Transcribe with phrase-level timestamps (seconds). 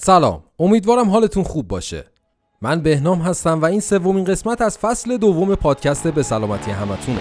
[0.00, 2.04] سلام امیدوارم حالتون خوب باشه
[2.62, 7.18] من بهنام هستم و این سومین قسمت از فصل دوم پادکست به سلامتی همتونه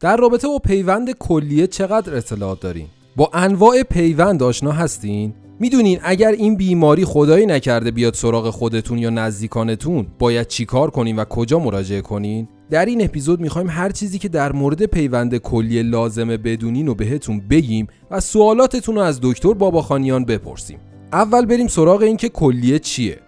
[0.00, 6.30] در رابطه با پیوند کلیه چقدر اطلاعات دارین؟ با انواع پیوند آشنا هستین؟ می‌دونین اگر
[6.30, 12.00] این بیماری خدایی نکرده بیاد سراغ خودتون یا نزدیکانتون باید چیکار کنین و کجا مراجعه
[12.00, 16.94] کنین؟ در این اپیزود می‌خوایم هر چیزی که در مورد پیوند کلیه لازمه بدونین و
[16.94, 20.78] بهتون بگیم و سوالاتتون رو از دکتر باباخانیان بپرسیم.
[21.12, 23.18] اول بریم سراغ این که کلیه چیه؟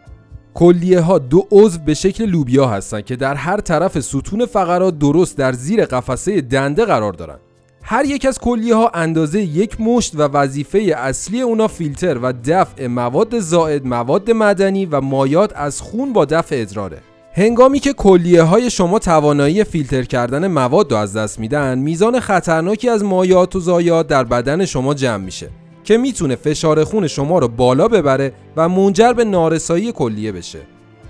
[0.55, 5.37] کلیه ها دو عضو به شکل لوبیا هستند که در هر طرف ستون فقرات درست
[5.37, 7.41] در زیر قفسه دنده قرار دارند.
[7.83, 12.87] هر یک از کلیه ها اندازه یک مشت و وظیفه اصلی اونا فیلتر و دفع
[12.87, 16.99] مواد زائد، مواد مدنی و مایات از خون با دفع ادراره.
[17.39, 22.89] هنگامی که کلیه های شما توانایی فیلتر کردن مواد رو از دست میدن، میزان خطرناکی
[22.89, 25.49] از مایات و زایات در بدن شما جمع میشه.
[25.85, 30.59] که می‌تونه فشار خون شما رو بالا ببره و منجر به نارسایی کلیه بشه.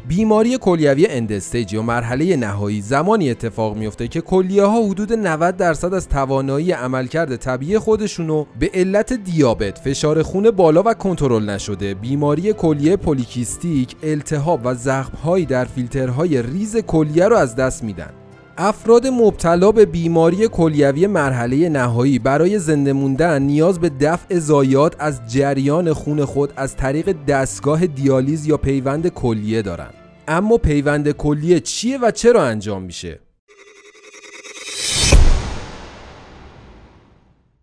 [0.09, 5.57] بیماری کلیوی end stage یا مرحله نهایی زمانی اتفاق میفته که کلیه ها حدود 90
[5.57, 11.95] درصد از توانایی عملکرد طبیعی خودشونو به علت دیابت، فشار خون بالا و کنترل نشده،
[11.95, 18.11] بیماری کلیه پلی‌کیستیک، التهاب و زخمهایی در فیلترهای ریز کلیه رو از دست میدن.
[18.61, 25.21] افراد مبتلا به بیماری کلیوی مرحله نهایی برای زنده موندن نیاز به دفع ضایعات از
[25.29, 29.95] جریان خون خود از طریق دستگاه دیالیز یا پیوند کلیه دارند.
[30.29, 33.21] اما پیوند کلیه چیه و چرا انجام میشه؟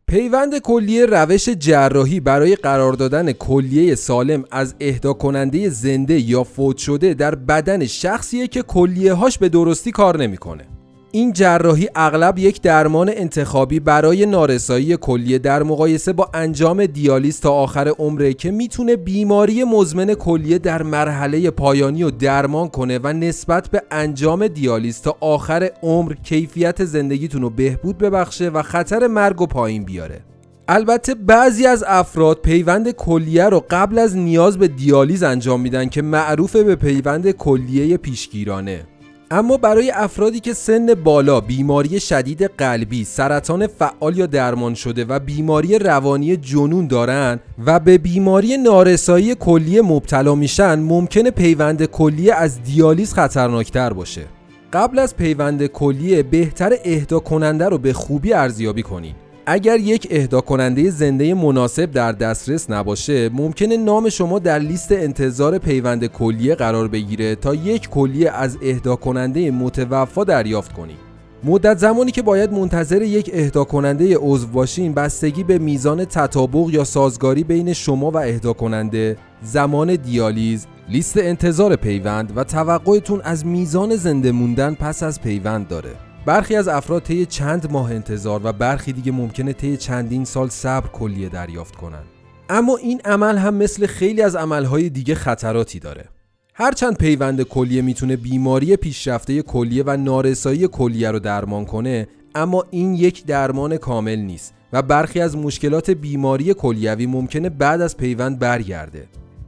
[0.08, 6.78] پیوند کلیه روش جراحی برای قرار دادن کلیه سالم از اهدا کننده زنده یا فوت
[6.78, 10.75] شده در بدن شخصیه که کلیه هاش به درستی کار نمی‌کنه.
[11.16, 17.52] این جراحی اغلب یک درمان انتخابی برای نارسایی کلیه در مقایسه با انجام دیالیز تا
[17.52, 23.70] آخر عمره که می‌تونه بیماری مزمن کلیه در مرحله پایانی رو درمان کنه و نسبت
[23.70, 29.46] به انجام دیالیز تا آخر عمر کیفیت زندگیتون رو بهبود ببخشه و خطر مرگ و
[29.46, 30.22] پایین بیاره.
[30.68, 36.02] البته بعضی از افراد پیوند کلیه رو قبل از نیاز به دیالیز انجام میدن که
[36.02, 38.86] معروف به پیوند کلیه پیشگیرانه.
[39.32, 45.20] اما برای افرادی که سن بالا، بیماری شدید قلبی، سرطان فعال یا درمان شده و
[45.20, 52.64] بیماری روانی جنون دارن و به بیماری نارسایی کلیه مبتلا میشن ممکنه پیوند کلیه از
[52.64, 54.26] دیالیز خطرناکتر باشه.
[54.74, 59.16] قبل از پیوند کلیه بهتر اهدا کننده رو به خوبی ارزیابی کنین.
[59.48, 65.58] اگر یک اهدا کننده زنده مناسب در دسترس نباشه ممکنه نام شما در لیست انتظار
[65.58, 70.98] پیوند کلیه قرار بگیره تا یک کلیه از اهدا کننده متوفا دریافت کنید
[71.44, 76.84] مدت زمانی که باید منتظر یک اهدا کننده عضو باشین بستگی به میزان تطابق یا
[76.84, 83.96] سازگاری بین شما و اهدا کننده زمان دیالیز لیست انتظار پیوند و توقعتون از میزان
[83.96, 86.05] زنده موندن پس از پیوند داره.
[86.26, 90.88] برخی از افراد طی چند ماه انتظار و برخی دیگه ممکنه طی چندین سال صبر
[90.88, 92.04] کلیه دریافت کنن.
[92.50, 96.06] اما این عمل هم مثل خیلی از عملهای دیگه خطراتی داره.
[96.54, 102.96] هرچند پیوند کلیه می‌تونه بیماری پیشرفته کلیه و نارسایی کلیه رو درمان کنه اما این
[102.96, 109.08] یک درمان کامل نیست و برخی از مشکلات بیماری کلیوی ممکنه بعد از پیوند برگرده.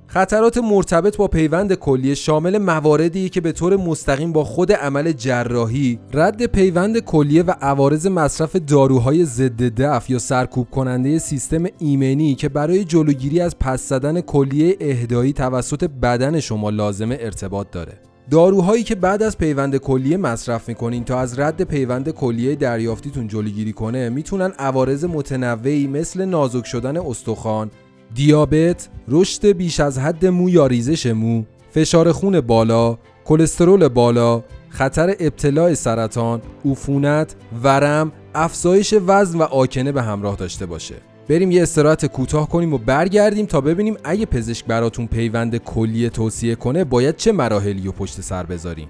[0.09, 5.99] خطرات مرتبط با پیوند کلیه شامل مواردی که به طور مستقیم با خود عمل جراحی
[6.13, 12.49] رد پیوند کلیه و عوارض مصرف داروهای ضد دفع یا سرکوب کننده سیستم ایمنی که
[12.49, 17.93] برای جلوگیری از پس زدن کلیه اهدایی توسط بدن شما لازمه ارتباط داره.
[18.31, 23.73] داروهایی که بعد از پیوند کلیه مصرف می‌کنین تا از رد پیوند کلیه دریافتیتون جلوگیری
[23.73, 27.71] کنه می‌تونن عوارض متنوعی مثل نازک شدن استخوان
[28.15, 35.15] دیابت، رشد بیش از حد مو یا ریزش مو، فشار خون بالا، کلسترول بالا، خطر
[35.19, 40.95] ابتلاع سرطان، عفونت، ورم، افزایش وزن و آکنه به همراه داشته باشه.
[41.29, 46.55] بریم یه استراحت کوتاه کنیم و برگردیم تا ببینیم اگه پزشک براتون پیوند کلیه توصیه
[46.55, 48.87] کنه باید چه مراحلی و پشت سر بذاریم.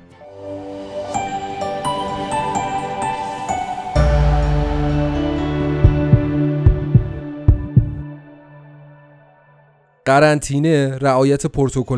[10.08, 11.44] قرنطینه، رعایت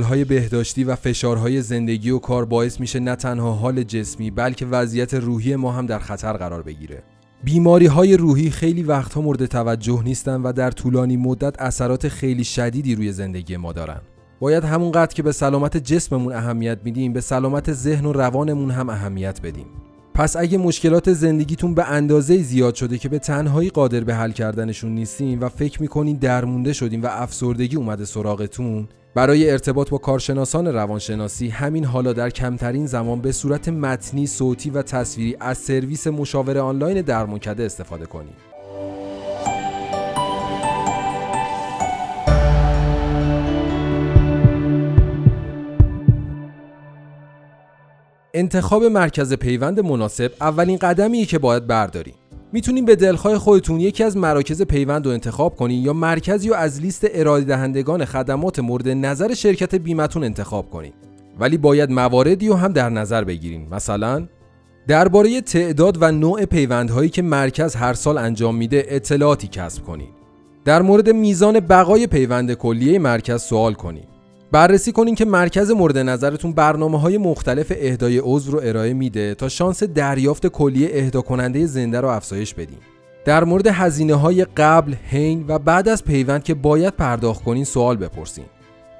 [0.04, 5.14] های بهداشتی و فشارهای زندگی و کار باعث میشه نه تنها حال جسمی بلکه وضعیت
[5.14, 7.04] روحی ما هم در خطر قرار بگیره.
[7.44, 12.96] بیماری های روحی خیلی وقتها مورد توجه نیستن و در طولانی مدت اثرات خیلی شدیدی
[12.96, 14.02] روی زندگی ما دارن.
[14.40, 19.42] باید همونقدر که به سلامت جسممون اهمیت میدیم به سلامت ذهن و روانمون هم اهمیت
[19.42, 19.68] بدیم.
[20.20, 24.92] پس اگه مشکلات زندگیتون به اندازه زیاد شده که به تنهایی قادر به حل کردنشون
[24.92, 31.48] نیستین و فکر می‌کنین درمونده شدین و افسردگی اومده سراغتون برای ارتباط با کارشناسان روانشناسی
[31.48, 37.02] همین حالا در کمترین زمان به صورت متنی، صوتی و تصویری از سرویس مشاوره آنلاین
[37.02, 38.49] درمانکده استفاده کنید.
[48.34, 52.14] انتخاب مرکز پیوند مناسب اولین قدمیه که باید برداریم.
[52.54, 56.82] می‌تونین به دلخواه خودتون یکی از مراکز پیوند رو انتخاب کنین یا مرکزی رو از
[56.82, 60.94] لیست ارائه دهندگان خدمات مورد نظر شرکت بیمتون انتخاب کنین.
[61.40, 63.68] ولی باید مواردی رو هم در نظر بگیرین.
[63.72, 64.28] مثلا
[64.88, 70.10] درباره تعداد و نوع پیوندهایی که مرکز هر سال انجام میده اطلاعاتی کسب کنین.
[70.66, 74.04] در مورد میزان بقای پیوند کلیه مرکز سوال کنین.
[74.52, 79.50] بررسی کنین که مرکز مورد نظرتون برنامه های مختلف اهدای عضو رو ارائه میده تا
[79.50, 82.78] شانس دریافت کلیه اهدا کننده زنده رو افزایش بدین.
[83.26, 87.98] در مورد هزینه های قبل، حین و بعد از پیوند که باید پرداخت کنین سوال
[87.98, 88.46] بپرسین.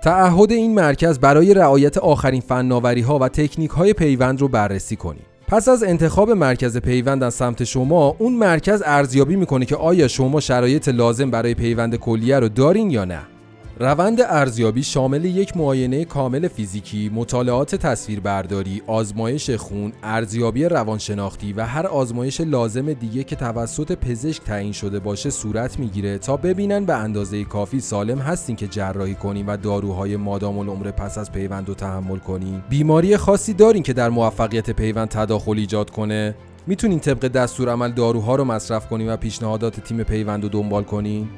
[0.02, 5.24] تعهد این مرکز برای رعایت آخرین فناوری ها و تکنیک های پیوند رو بررسی کنین.
[5.48, 10.40] پس از انتخاب مرکز پیوند از سمت شما اون مرکز ارزیابی می‌کنه که آیا شما
[10.40, 13.39] شرایط لازم برای پیوند کلیه رو دارین یا نه
[13.82, 21.88] روند ارزیابی شامل یک معاینه کامل فیزیکی، مطالعات تصویربرداری، آزمایش خون، ارزیابی روانشناختی و هر
[21.88, 27.44] آزمایش لازم دیگه که توسط پزشک تعیین شده باشه صورت می‌گیره تا ببینن به اندازه
[27.44, 32.18] کافی سالم هستین که جراحی کنین و داروهای مادام العمر پس از پیوند رو تحمل
[32.18, 32.64] کنین.
[32.70, 36.36] بیماری خاصی دارین که در موفقیت پیوند تداخل ایجاد کنه؟
[36.68, 41.30] می‌تونین طبق دستور عمل داروها رو مصرف کنین و پیشنهادات تیم پیوند رو دنبال کنین؟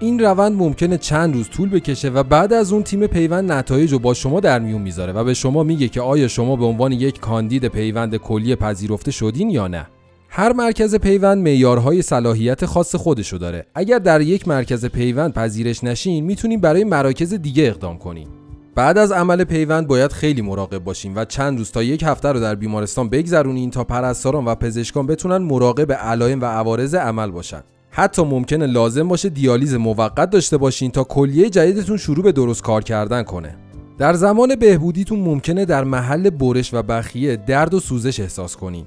[0.00, 3.98] این روند ممکنه چند روز طول بکشه و بعد از اون تیم پیوند نتایج رو
[3.98, 7.20] با شما در میون می‌ذاره و به شما میگه که آیا شما به عنوان یک
[7.20, 9.86] کاندید پیوند کلی پذیرفته شدین یا نه.
[10.28, 13.66] هر مرکز پیوند معیارهای صلاحیت خاص خودشو داره.
[13.74, 18.28] اگر در یک مرکز پیوند پذیرش نشین می‌تونیم برای مراکز دیگه اقدام کنیم
[18.74, 22.40] بعد از عمل پیوند باید خیلی مراقب باشیم و چند روز تا یک هفته رو
[22.40, 27.62] در بیمارستان بگذرونین تا پرستاران و پزشکان بتونن مراقب علائم و عوارض عمل باشن.
[27.98, 32.84] حتی ممکنه لازم باشه دیالیز موقت داشته باشین تا کلیه جدیدتون شروع به درست کار
[32.84, 33.56] کردن کنه.
[33.98, 38.86] در زمان بهبودیتون ممکنه در محل برش و بخیه درد و سوزش احساس کنین.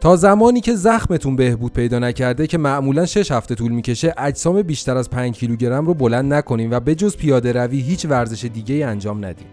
[0.00, 4.96] تا زمانی که زخمتون بهبود پیدا نکرده که معمولا 6 هفته طول می‌کشه اجسام بیشتر
[4.96, 9.24] از 5 کیلوگرم رو بلند نکنین و به جز پیاده روی هیچ ورزش دیگه انجام
[9.24, 9.46] ندین.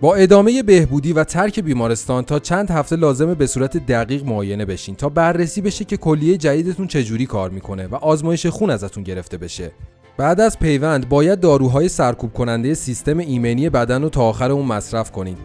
[0.00, 4.94] با ادامه بهبودی و ترک بیمارستان تا چند هفته لازمه به صورت دقیق معاینه بشین
[4.94, 9.72] تا بررسی بشه که کلیه جدیدتون چجوری کار می‌کنه و آزمایش خون ازتون گرفته بشه.
[10.16, 15.10] بعد از پیوند باید داروهای سرکوب کننده سیستم ایمنی بدن رو تا آخر اون مصرف
[15.10, 15.38] کنید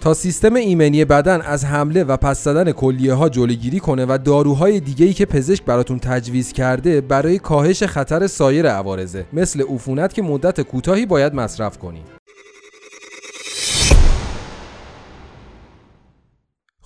[0.00, 4.80] تا سیستم ایمنی بدن از حمله و پس زدن کلیه ها جلوگیری کنه و داروهای
[4.80, 10.22] دیگه ای که پزشک براتون تجویز کرده برای کاهش خطر سایر عوارضه مثل عفونت که
[10.22, 12.15] مدت کوتاهی باید مصرف کنید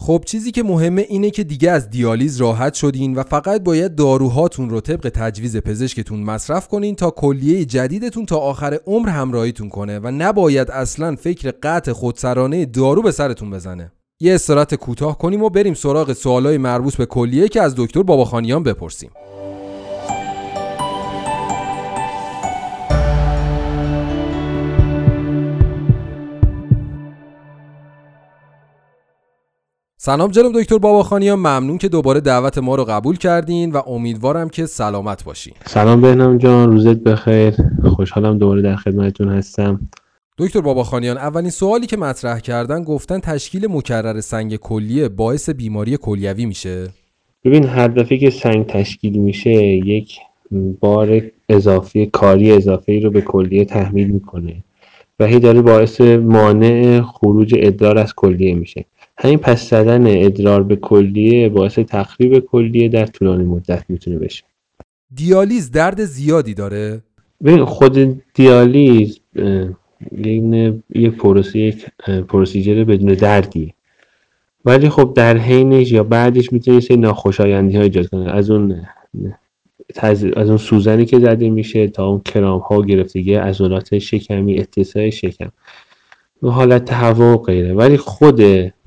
[0.03, 4.71] خب چیزی که مهمه اینه که دیگه از دیالیز راحت شدین و فقط باید داروهاتون
[4.71, 10.11] رو طبق تجویز پزشکتون مصرف کنین تا کلیه جدیدتون تا آخر عمر همراهیتون کنه و
[10.11, 13.93] نباید اصلا فکر قطع خودسرانه دارو به سرتون بزنه.
[14.21, 18.63] یه استراحت کوتاه کنیم و بریم سراغ سوالای مربوط به کلیه که از دکتر باباخانیان
[18.63, 19.11] بپرسیم.
[30.03, 34.67] سلام جناب دکتر باباخانیان ممنون که دوباره دعوت ما رو قبول کردین و امیدوارم که
[34.67, 35.53] سلامت باشین.
[35.67, 37.55] سلام بهنام جان روزت بخیر.
[37.97, 39.81] خوشحالم دوباره در خدمتتون هستم.
[40.39, 46.47] دکتر باباخانیان اولین سوالی که مطرح کردن گفتن تشکیل مکرر سنگ کلیه باعث بیماری کلیوی
[46.47, 46.89] میشه.
[47.45, 50.19] ببین هر دفعه که سنگ تشکیل میشه یک
[50.81, 54.65] بار اضافی کاری اضافی رو به کلیه تحمیل می‌کنه
[55.21, 58.85] و هی داره باعث مانع خروج ادرار از کلیه میشه.
[59.23, 64.45] همین پس زدن ادرار به کلیه باعث تخریب کلیه در طولانی مدت می‌تونه بشه.
[65.15, 67.03] دیالیز درد زیادی داره؟
[67.45, 69.21] ببین خود دیالیز
[70.95, 71.87] یک پروسه یک
[72.29, 73.75] پروسیجر بدون دردی
[74.65, 78.31] ولی خب در حینش یا بعدش می‌تونه یه ناخوشایندی ها ایجاد کنه.
[78.31, 78.87] از اون
[80.03, 85.11] از اون سوزنی که زده میشه تا اون کرام ها و گرفتگی عضلات شکمی اتساع
[85.11, 85.49] شکم
[86.43, 87.75] حالت هوا و غیره.
[87.75, 88.41] ولی خود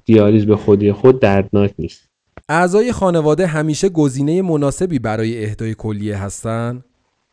[0.06, 2.10] دیالیز به خودی خود دردناک نیست.
[2.50, 6.84] اعضای خانواده همیشه گزینه مناسبی برای اهدای کلیه هستن؟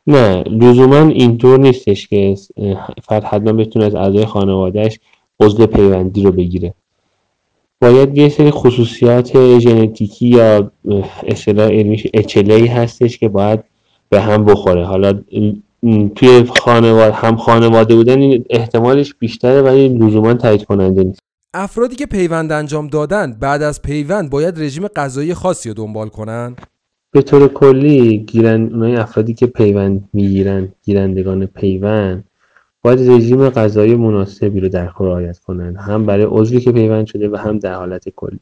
[0.06, 2.34] نه لزوما اینطور نیستش که
[3.02, 4.98] فرد حتما بتونه از اعضای خانوادهش
[5.40, 6.74] عضو پیوندی رو بگیره.
[7.80, 10.72] باید یه سری خصوصیات ژنتیکی یا
[11.26, 13.60] اصطلاح علمیش اچلی هستش که باید
[14.08, 14.84] به هم بخوره.
[14.84, 15.22] حالا
[16.14, 21.20] توی خانواده هم خانواده بودن این احتمالش بیشتره ولی لزوما تایید کننده نیست.
[21.54, 26.56] افرادی که پیوند انجام دادن بعد از پیوند باید رژیم غذایی خاصی رو دنبال کنن؟
[27.12, 32.24] به طور کلی گیرن اونای افرادی که پیوند می‌گیرن گیرندگان پیوند
[32.82, 35.76] باید رژیم غذایی مناسبی رو در خور رعایت کنن.
[35.76, 38.40] هم برای عضوی که پیوند شده و هم در حالت کلی.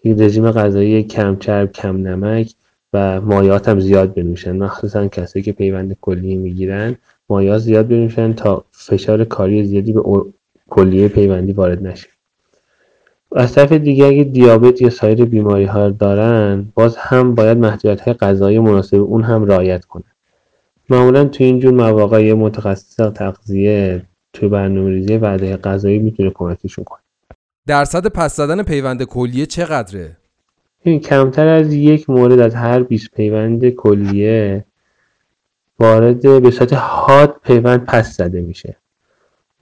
[0.00, 2.52] این رژیم غذایی کم چرب کم نمک
[2.92, 4.56] و مایات هم زیاد بنوشن.
[4.56, 6.96] مخصوصا کسایی که پیوند کلی می‌گیرن
[7.28, 10.02] مایات زیاد بنوشن تا فشار کاری زیادی به
[10.68, 12.08] کلیه پیوندی وارد نشه.
[13.32, 18.14] از طرف دیگه اگه دیابت یا سایر بیماری ها دارن باز هم باید محدودیت های
[18.14, 20.12] غذایی مناسب اون هم رعایت کنن.
[20.90, 24.02] معمولا تو اینجور مواقع یه متخصص تغذیه
[24.32, 27.00] توی برنامه ریزی وعده غذایی می‌تونه کمکشون کنه.
[27.66, 30.16] درصد پس زدن پیوند کلیه چقدره؟
[30.82, 34.64] این کمتر از یک مورد از هر 20 پیوند کلیه
[35.80, 38.76] وارد به صورت حاد پیوند پس زده میشه.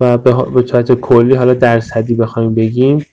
[0.00, 3.06] و به صورت کلی حالا درصدی بخوایم بگیم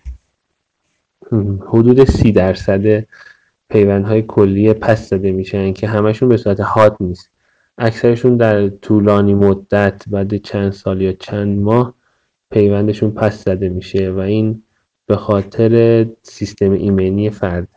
[1.67, 3.05] حدود سی درصد
[3.69, 7.29] پیوندهای کلیه پس زده میشن که همشون به صورت حاد نیست.
[7.77, 11.93] اکثرشون در طولانی مدت بعد چند سال یا چند ماه
[12.51, 14.63] پیوندشون پس زده میشه و این
[15.05, 17.67] به خاطر سیستم ایمنی فرد.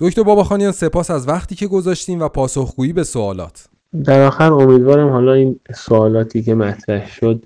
[0.00, 3.68] دکتر باباخانیان سپاس از وقتی که گذاشتیم و پاسخگویی به سوالات.
[4.04, 7.44] در آخر امیدوارم حالا این سوالاتی که مطرح شد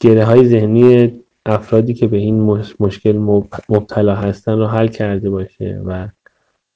[0.00, 3.18] گره های ذهنی افرادی که به این مشکل
[3.68, 6.08] مبتلا هستن رو حل کرده باشه و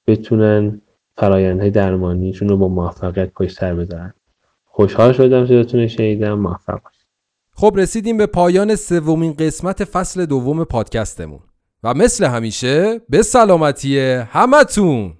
[0.06, 0.80] بتونن
[1.16, 4.14] فرایندهای درمانیشون رو با موفقیت پشت سر بذارن.
[4.64, 6.38] خوشحال شدم صداتون شنیدم.
[6.38, 7.06] موفق باشید.
[7.52, 11.40] خب رسیدیم به پایان سومین قسمت فصل دوم پادکستمون.
[11.82, 15.14] و مثل همیشه به سلامتی همتون!